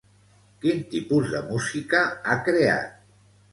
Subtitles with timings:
[0.63, 2.03] Quin tipus de música
[2.35, 2.93] ha creat?